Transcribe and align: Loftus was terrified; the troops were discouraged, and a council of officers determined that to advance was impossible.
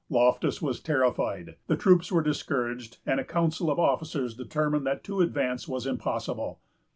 Loftus 0.09 0.63
was 0.63 0.79
terrified; 0.79 1.57
the 1.67 1.77
troops 1.77 2.11
were 2.11 2.23
discouraged, 2.23 2.97
and 3.05 3.19
a 3.19 3.23
council 3.23 3.69
of 3.69 3.77
officers 3.77 4.33
determined 4.33 4.87
that 4.87 5.03
to 5.03 5.21
advance 5.21 5.67
was 5.67 5.85
impossible. 5.85 6.59